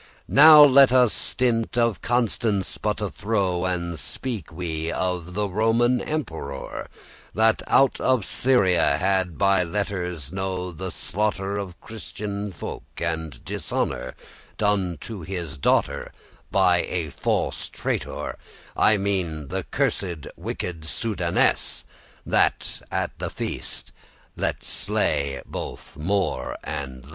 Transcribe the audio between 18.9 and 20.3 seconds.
mean the cursed